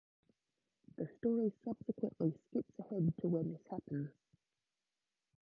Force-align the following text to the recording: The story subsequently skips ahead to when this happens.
The 0.95 1.05
story 1.07 1.53
subsequently 1.63 2.33
skips 2.47 2.73
ahead 2.79 3.13
to 3.21 3.27
when 3.27 3.51
this 3.51 3.61
happens. 3.69 4.09